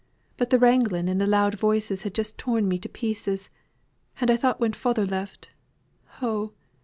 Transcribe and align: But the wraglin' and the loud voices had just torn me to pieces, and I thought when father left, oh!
But 0.35 0.49
the 0.49 0.57
wraglin' 0.57 1.07
and 1.07 1.21
the 1.21 1.27
loud 1.27 1.53
voices 1.53 2.01
had 2.01 2.15
just 2.15 2.39
torn 2.39 2.67
me 2.67 2.79
to 2.79 2.89
pieces, 2.89 3.51
and 4.19 4.31
I 4.31 4.35
thought 4.35 4.59
when 4.59 4.73
father 4.73 5.05
left, 5.05 5.49
oh! 6.23 6.53